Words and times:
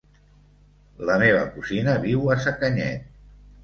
La 1.11 1.19
meva 1.25 1.43
cosina 1.59 1.97
viu 2.09 2.29
a 2.39 2.43
Sacanyet. 2.51 3.11